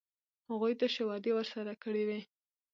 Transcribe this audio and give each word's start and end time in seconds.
هغوی 0.49 0.73
تشې 0.79 1.03
وعدې 1.05 1.31
ورسره 1.35 1.73
کړې 1.83 2.03
وې. 2.07 2.19